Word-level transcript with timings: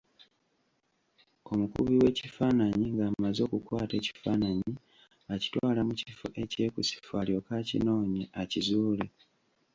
Omukubi 1.51 1.93
w'ekifaananyi 2.01 2.85
ng'amaze 2.95 3.39
okukwata 3.43 3.93
ekifaananyi, 3.99 4.71
akitwala 5.33 5.79
mu 5.87 5.93
kifo 5.99 6.27
ekyekusifu 6.41 7.11
alyoke 7.21 7.51
akinoonye, 7.61 8.23
akizuule. 8.41 9.05